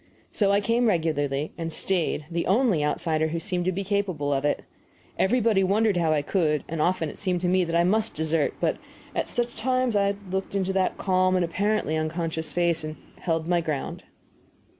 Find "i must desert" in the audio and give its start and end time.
7.75-8.55